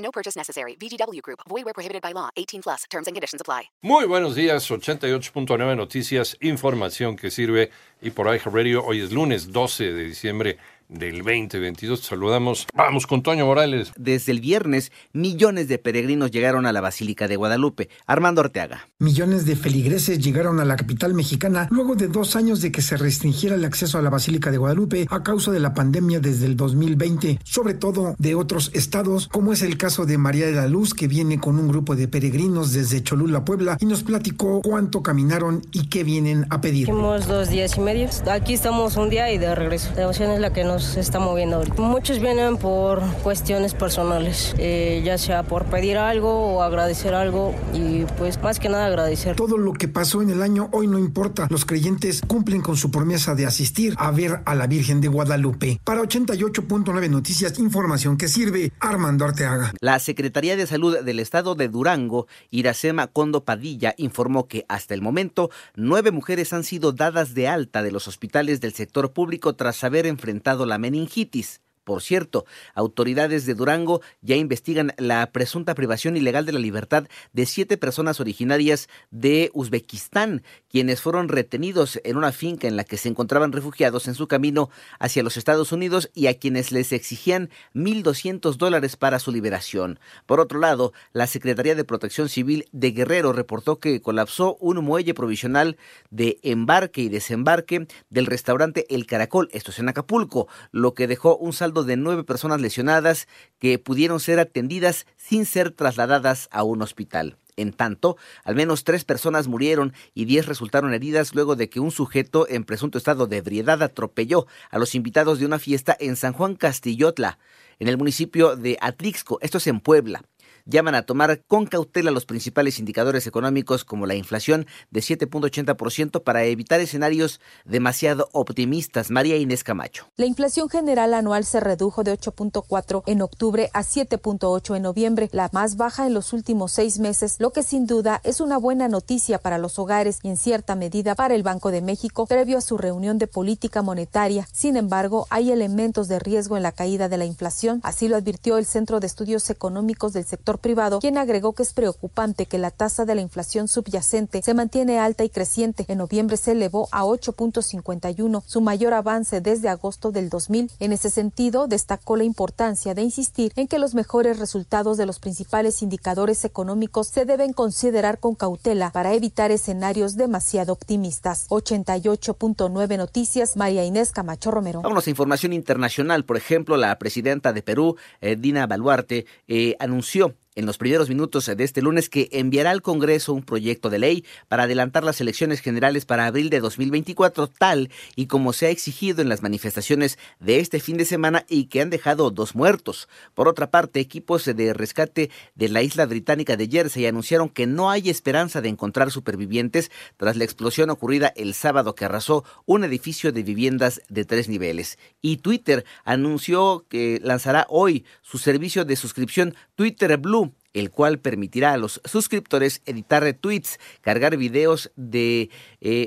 No 0.00 0.10
purchase 0.10 0.36
necessary. 0.36 0.76
VGW 0.76 1.22
Group. 1.22 1.40
Void 1.48 1.64
where 1.64 1.74
prohibited 1.74 2.02
by 2.02 2.12
law. 2.12 2.30
18 2.36 2.62
plus. 2.62 2.84
Terms 2.90 3.06
and 3.06 3.14
conditions 3.14 3.40
apply. 3.40 3.70
Muy 3.82 4.06
buenos 4.06 4.34
días, 4.34 4.70
88.9 4.70 5.76
Noticias, 5.76 6.36
información 6.40 7.16
que 7.16 7.30
sirve. 7.30 7.70
Y 8.02 8.10
por 8.10 8.26
iHeartRadio, 8.26 8.80
Radio, 8.80 8.84
hoy 8.84 9.00
es 9.00 9.12
lunes 9.12 9.52
12 9.52 9.92
de 9.92 10.04
diciembre 10.04 10.58
del 10.90 11.18
2022. 11.18 12.00
saludamos. 12.00 12.66
Vamos 12.74 13.06
con 13.06 13.22
Toño 13.22 13.46
Morales. 13.46 13.92
Desde 13.96 14.32
el 14.32 14.40
viernes, 14.40 14.90
millones 15.12 15.68
de 15.68 15.78
peregrinos 15.78 16.30
llegaron 16.30 16.66
a 16.66 16.72
la 16.72 16.80
Basílica 16.80 17.28
de 17.28 17.36
Guadalupe. 17.36 17.88
Armando 18.06 18.40
Orteaga. 18.40 18.88
Millones 18.98 19.46
de 19.46 19.56
feligreses 19.56 20.18
llegaron 20.18 20.60
a 20.60 20.64
la 20.64 20.76
capital 20.76 21.14
mexicana 21.14 21.68
luego 21.70 21.94
de 21.94 22.08
dos 22.08 22.36
años 22.36 22.60
de 22.60 22.72
que 22.72 22.82
se 22.82 22.96
restringiera 22.96 23.54
el 23.54 23.64
acceso 23.64 23.98
a 23.98 24.02
la 24.02 24.10
Basílica 24.10 24.50
de 24.50 24.58
Guadalupe 24.58 25.06
a 25.08 25.22
causa 25.22 25.52
de 25.52 25.60
la 25.60 25.74
pandemia 25.74 26.20
desde 26.20 26.46
el 26.46 26.56
2020, 26.56 27.38
sobre 27.44 27.74
todo 27.74 28.14
de 28.18 28.34
otros 28.34 28.70
estados, 28.74 29.28
como 29.28 29.52
es 29.52 29.62
el 29.62 29.78
caso 29.78 30.06
de 30.06 30.18
María 30.18 30.46
de 30.46 30.52
la 30.52 30.66
Luz, 30.66 30.94
que 30.94 31.08
viene 31.08 31.38
con 31.38 31.58
un 31.58 31.68
grupo 31.68 31.94
de 31.94 32.08
peregrinos 32.08 32.72
desde 32.72 33.02
Cholula, 33.02 33.44
Puebla, 33.44 33.76
y 33.80 33.86
nos 33.86 34.02
platicó 34.02 34.60
cuánto 34.62 35.02
caminaron 35.02 35.62
y 35.72 35.88
qué 35.88 36.02
vienen 36.02 36.46
a 36.50 36.60
pedir. 36.60 36.82
Hicimos 36.82 37.28
dos 37.28 37.48
días 37.48 37.76
y 37.76 37.80
medio. 37.80 38.08
Aquí 38.30 38.54
estamos 38.54 38.96
un 38.96 39.10
día 39.10 39.30
y 39.32 39.38
de 39.38 39.54
regreso. 39.54 39.90
La 39.90 40.00
devoción 40.00 40.30
es 40.30 40.40
la 40.40 40.52
que 40.52 40.64
nos 40.64 40.79
se 40.84 41.00
está 41.00 41.18
moviendo 41.18 41.56
ahorita. 41.56 41.80
Muchos 41.80 42.18
vienen 42.20 42.56
por 42.56 43.00
cuestiones 43.22 43.74
personales, 43.74 44.54
eh, 44.58 45.02
ya 45.04 45.18
sea 45.18 45.42
por 45.42 45.64
pedir 45.66 45.98
algo 45.98 46.54
o 46.54 46.62
agradecer 46.62 47.14
algo 47.14 47.54
y 47.72 48.04
pues 48.18 48.42
más 48.42 48.58
que 48.58 48.68
nada 48.68 48.86
agradecer. 48.86 49.36
Todo 49.36 49.58
lo 49.58 49.72
que 49.72 49.88
pasó 49.88 50.22
en 50.22 50.30
el 50.30 50.42
año 50.42 50.68
hoy 50.72 50.86
no 50.86 50.98
importa. 50.98 51.46
Los 51.50 51.64
creyentes 51.64 52.22
cumplen 52.26 52.60
con 52.60 52.76
su 52.76 52.90
promesa 52.90 53.34
de 53.34 53.46
asistir 53.46 53.94
a 53.98 54.10
ver 54.10 54.42
a 54.44 54.54
la 54.54 54.66
Virgen 54.66 55.00
de 55.00 55.08
Guadalupe. 55.08 55.80
Para 55.84 56.02
88.9 56.02 57.10
Noticias, 57.10 57.58
información 57.58 58.16
que 58.16 58.28
sirve 58.28 58.72
Armando 58.80 59.24
Arteaga. 59.24 59.72
La 59.80 59.98
Secretaría 59.98 60.56
de 60.56 60.66
Salud 60.66 60.98
del 60.98 61.20
Estado 61.20 61.54
de 61.54 61.68
Durango, 61.68 62.26
Iracema 62.50 63.06
Condo 63.06 63.44
Padilla, 63.44 63.94
informó 63.96 64.46
que 64.46 64.64
hasta 64.68 64.94
el 64.94 65.02
momento 65.02 65.50
nueve 65.74 66.10
mujeres 66.10 66.52
han 66.52 66.64
sido 66.64 66.92
dadas 66.92 67.34
de 67.34 67.48
alta 67.48 67.82
de 67.82 67.92
los 67.92 68.08
hospitales 68.08 68.60
del 68.60 68.72
sector 68.72 69.12
público 69.12 69.54
tras 69.54 69.82
haber 69.84 70.06
enfrentado 70.06 70.66
la 70.70 70.78
meningitis. 70.78 71.58
Por 71.90 72.02
cierto, 72.02 72.46
autoridades 72.76 73.46
de 73.46 73.54
Durango 73.54 74.00
ya 74.22 74.36
investigan 74.36 74.94
la 74.96 75.32
presunta 75.32 75.74
privación 75.74 76.16
ilegal 76.16 76.46
de 76.46 76.52
la 76.52 76.60
libertad 76.60 77.08
de 77.32 77.46
siete 77.46 77.76
personas 77.78 78.20
originarias 78.20 78.88
de 79.10 79.50
Uzbekistán, 79.54 80.44
quienes 80.70 81.00
fueron 81.00 81.28
retenidos 81.28 81.98
en 82.04 82.16
una 82.16 82.30
finca 82.30 82.68
en 82.68 82.76
la 82.76 82.84
que 82.84 82.96
se 82.96 83.08
encontraban 83.08 83.50
refugiados 83.50 84.06
en 84.06 84.14
su 84.14 84.28
camino 84.28 84.70
hacia 85.00 85.24
los 85.24 85.36
Estados 85.36 85.72
Unidos 85.72 86.12
y 86.14 86.28
a 86.28 86.38
quienes 86.38 86.70
les 86.70 86.92
exigían 86.92 87.50
1.200 87.74 88.54
dólares 88.54 88.94
para 88.94 89.18
su 89.18 89.32
liberación. 89.32 89.98
Por 90.26 90.38
otro 90.38 90.60
lado, 90.60 90.92
la 91.12 91.26
Secretaría 91.26 91.74
de 91.74 91.82
Protección 91.82 92.28
Civil 92.28 92.68
de 92.70 92.92
Guerrero 92.92 93.32
reportó 93.32 93.80
que 93.80 94.00
colapsó 94.00 94.56
un 94.60 94.84
muelle 94.84 95.12
provisional 95.12 95.76
de 96.10 96.38
embarque 96.44 97.00
y 97.00 97.08
desembarque 97.08 97.88
del 98.10 98.26
restaurante 98.26 98.86
El 98.94 99.06
Caracol, 99.06 99.48
esto 99.50 99.72
es 99.72 99.80
en 99.80 99.88
Acapulco, 99.88 100.46
lo 100.70 100.94
que 100.94 101.08
dejó 101.08 101.36
un 101.36 101.52
saldo 101.52 101.79
de 101.84 101.96
nueve 101.96 102.24
personas 102.24 102.60
lesionadas 102.60 103.28
que 103.58 103.78
pudieron 103.78 104.20
ser 104.20 104.38
atendidas 104.38 105.06
sin 105.16 105.46
ser 105.46 105.70
trasladadas 105.70 106.48
a 106.50 106.62
un 106.62 106.82
hospital. 106.82 107.36
En 107.56 107.72
tanto, 107.72 108.16
al 108.44 108.54
menos 108.54 108.84
tres 108.84 109.04
personas 109.04 109.46
murieron 109.46 109.92
y 110.14 110.24
diez 110.24 110.46
resultaron 110.46 110.94
heridas 110.94 111.34
luego 111.34 111.56
de 111.56 111.68
que 111.68 111.80
un 111.80 111.90
sujeto 111.90 112.46
en 112.48 112.64
presunto 112.64 112.96
estado 112.96 113.26
de 113.26 113.36
ebriedad 113.38 113.82
atropelló 113.82 114.46
a 114.70 114.78
los 114.78 114.94
invitados 114.94 115.38
de 115.38 115.46
una 115.46 115.58
fiesta 115.58 115.96
en 116.00 116.16
San 116.16 116.32
Juan 116.32 116.54
Castillotla, 116.54 117.38
en 117.78 117.88
el 117.88 117.98
municipio 117.98 118.56
de 118.56 118.78
Atlixco, 118.80 119.38
esto 119.42 119.58
es 119.58 119.66
en 119.66 119.80
Puebla 119.80 120.22
llaman 120.70 120.94
a 120.94 121.02
tomar 121.02 121.42
con 121.46 121.66
cautela 121.66 122.10
los 122.10 122.24
principales 122.24 122.78
indicadores 122.78 123.26
económicos 123.26 123.84
como 123.84 124.06
la 124.06 124.14
inflación 124.14 124.66
de 124.90 125.00
7.80% 125.00 126.22
para 126.22 126.44
evitar 126.44 126.80
escenarios 126.80 127.40
demasiado 127.64 128.28
optimistas. 128.32 129.10
María 129.10 129.36
Inés 129.36 129.64
Camacho. 129.64 130.06
La 130.16 130.26
inflación 130.26 130.68
general 130.68 131.12
anual 131.12 131.44
se 131.44 131.60
redujo 131.60 132.04
de 132.04 132.16
8.4 132.16 133.02
en 133.06 133.22
octubre 133.22 133.70
a 133.74 133.82
7.8 133.82 134.76
en 134.76 134.82
noviembre, 134.82 135.28
la 135.32 135.50
más 135.52 135.76
baja 135.76 136.06
en 136.06 136.14
los 136.14 136.32
últimos 136.32 136.72
seis 136.72 136.98
meses, 136.98 137.36
lo 137.38 137.50
que 137.50 137.62
sin 137.62 137.86
duda 137.86 138.20
es 138.24 138.40
una 138.40 138.56
buena 138.56 138.88
noticia 138.88 139.38
para 139.38 139.58
los 139.58 139.78
hogares 139.78 140.20
y 140.22 140.28
en 140.28 140.36
cierta 140.36 140.76
medida 140.76 141.14
para 141.14 141.34
el 141.34 141.42
Banco 141.42 141.70
de 141.70 141.82
México 141.82 142.26
previo 142.26 142.58
a 142.58 142.60
su 142.60 142.78
reunión 142.78 143.18
de 143.18 143.26
política 143.26 143.82
monetaria. 143.82 144.46
Sin 144.52 144.76
embargo, 144.76 145.26
hay 145.30 145.50
elementos 145.50 146.06
de 146.06 146.20
riesgo 146.20 146.56
en 146.56 146.62
la 146.62 146.72
caída 146.72 147.08
de 147.08 147.18
la 147.18 147.24
inflación, 147.24 147.80
así 147.82 148.06
lo 148.06 148.16
advirtió 148.16 148.58
el 148.58 148.66
Centro 148.66 149.00
de 149.00 149.08
Estudios 149.08 149.50
Económicos 149.50 150.12
del 150.12 150.24
sector 150.24 150.59
privado, 150.60 151.00
quien 151.00 151.18
agregó 151.18 151.52
que 151.52 151.62
es 151.62 151.72
preocupante 151.72 152.46
que 152.46 152.58
la 152.58 152.70
tasa 152.70 153.04
de 153.04 153.14
la 153.14 153.20
inflación 153.20 153.68
subyacente 153.68 154.42
se 154.42 154.54
mantiene 154.54 154.98
alta 154.98 155.24
y 155.24 155.30
creciente. 155.30 155.84
En 155.88 155.98
noviembre 155.98 156.36
se 156.36 156.52
elevó 156.52 156.88
a 156.92 157.04
8.51, 157.04 158.42
su 158.46 158.60
mayor 158.60 158.94
avance 158.94 159.40
desde 159.40 159.68
agosto 159.68 160.12
del 160.12 160.28
2000. 160.28 160.70
En 160.78 160.92
ese 160.92 161.10
sentido, 161.10 161.66
destacó 161.66 162.16
la 162.16 162.24
importancia 162.24 162.94
de 162.94 163.02
insistir 163.02 163.52
en 163.56 163.68
que 163.68 163.78
los 163.78 163.94
mejores 163.94 164.38
resultados 164.38 164.96
de 164.96 165.06
los 165.06 165.18
principales 165.18 165.82
indicadores 165.82 166.44
económicos 166.44 167.08
se 167.08 167.24
deben 167.24 167.52
considerar 167.52 168.18
con 168.18 168.34
cautela 168.34 168.90
para 168.90 169.14
evitar 169.14 169.50
escenarios 169.50 170.16
demasiado 170.16 170.72
optimistas. 170.72 171.48
88.9 171.48 172.96
Noticias, 172.96 173.56
María 173.56 173.84
Inés 173.84 174.12
Camacho 174.12 174.50
Romero. 174.50 174.82
Vamos 174.82 175.06
a 175.06 175.10
información 175.10 175.52
internacional. 175.52 176.24
Por 176.24 176.36
ejemplo, 176.36 176.76
la 176.76 176.98
presidenta 176.98 177.52
de 177.52 177.62
Perú, 177.62 177.96
eh, 178.20 178.36
Dina 178.36 178.66
Baluarte, 178.66 179.26
eh, 179.48 179.76
anunció 179.78 180.34
en 180.60 180.66
los 180.66 180.76
primeros 180.76 181.08
minutos 181.08 181.46
de 181.46 181.64
este 181.64 181.80
lunes 181.80 182.10
que 182.10 182.28
enviará 182.32 182.70
al 182.70 182.82
Congreso 182.82 183.32
un 183.32 183.42
proyecto 183.42 183.88
de 183.88 183.98
ley 183.98 184.24
para 184.46 184.64
adelantar 184.64 185.04
las 185.04 185.20
elecciones 185.22 185.60
generales 185.60 186.04
para 186.04 186.26
abril 186.26 186.50
de 186.50 186.60
2024, 186.60 187.48
tal 187.48 187.90
y 188.14 188.26
como 188.26 188.52
se 188.52 188.66
ha 188.66 188.68
exigido 188.70 189.22
en 189.22 189.30
las 189.30 189.42
manifestaciones 189.42 190.18
de 190.38 190.60
este 190.60 190.78
fin 190.78 190.98
de 190.98 191.06
semana 191.06 191.46
y 191.48 191.64
que 191.64 191.80
han 191.80 191.88
dejado 191.88 192.30
dos 192.30 192.54
muertos. 192.54 193.08
Por 193.34 193.48
otra 193.48 193.70
parte, 193.70 194.00
equipos 194.00 194.44
de 194.44 194.74
rescate 194.74 195.30
de 195.54 195.68
la 195.70 195.82
isla 195.82 196.04
británica 196.04 196.58
de 196.58 196.68
Jersey 196.68 197.06
anunciaron 197.06 197.48
que 197.48 197.66
no 197.66 197.90
hay 197.90 198.10
esperanza 198.10 198.60
de 198.60 198.68
encontrar 198.68 199.10
supervivientes 199.10 199.90
tras 200.18 200.36
la 200.36 200.44
explosión 200.44 200.90
ocurrida 200.90 201.32
el 201.36 201.54
sábado 201.54 201.94
que 201.94 202.04
arrasó 202.04 202.44
un 202.66 202.84
edificio 202.84 203.32
de 203.32 203.42
viviendas 203.42 204.02
de 204.10 204.26
tres 204.26 204.50
niveles. 204.50 204.98
Y 205.22 205.38
Twitter 205.38 205.86
anunció 206.04 206.84
que 206.90 207.18
lanzará 207.22 207.66
hoy 207.70 208.04
su 208.20 208.36
servicio 208.36 208.84
de 208.84 208.96
suscripción 208.96 209.54
Twitter 209.74 210.18
Blue 210.18 210.49
el 210.72 210.90
cual 210.90 211.18
permitirá 211.18 211.72
a 211.72 211.76
los 211.76 212.00
suscriptores 212.04 212.82
editar 212.86 213.30
tweets, 213.34 213.78
cargar 214.00 214.36
videos 214.36 214.90
de 214.96 215.50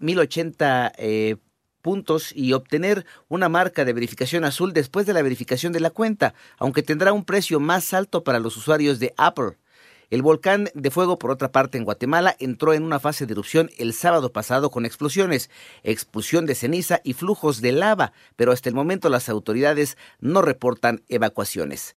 1080 0.00 0.88
eh, 0.88 0.92
eh, 0.98 1.36
puntos 1.82 2.32
y 2.34 2.52
obtener 2.52 3.06
una 3.28 3.48
marca 3.48 3.84
de 3.84 3.92
verificación 3.92 4.44
azul 4.44 4.72
después 4.72 5.06
de 5.06 5.12
la 5.12 5.22
verificación 5.22 5.72
de 5.72 5.78
la 5.78 5.90
cuenta, 5.90 6.34
aunque 6.58 6.82
tendrá 6.82 7.12
un 7.12 7.24
precio 7.24 7.60
más 7.60 7.94
alto 7.94 8.24
para 8.24 8.40
los 8.40 8.56
usuarios 8.56 8.98
de 8.98 9.14
Apple. 9.16 9.56
El 10.10 10.22
volcán 10.22 10.68
de 10.74 10.90
fuego, 10.90 11.16
por 11.16 11.30
otra 11.30 11.52
parte, 11.52 11.78
en 11.78 11.84
Guatemala 11.84 12.34
entró 12.40 12.74
en 12.74 12.82
una 12.82 12.98
fase 12.98 13.24
de 13.24 13.34
erupción 13.34 13.70
el 13.78 13.92
sábado 13.92 14.32
pasado 14.32 14.72
con 14.72 14.84
explosiones, 14.84 15.48
expulsión 15.84 16.44
de 16.46 16.56
ceniza 16.56 17.00
y 17.04 17.12
flujos 17.12 17.60
de 17.60 17.70
lava, 17.70 18.12
pero 18.34 18.50
hasta 18.50 18.68
el 18.68 18.74
momento 18.74 19.08
las 19.08 19.28
autoridades 19.28 19.96
no 20.18 20.42
reportan 20.42 21.04
evacuaciones. 21.08 21.94